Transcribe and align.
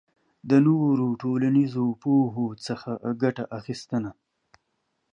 له 0.49 0.57
نورو 0.67 1.07
ټولنیزو 1.21 1.85
پوهو 2.01 2.47
څخه 2.65 2.91
ګټه 3.21 3.43
اخبستنه 3.57 4.11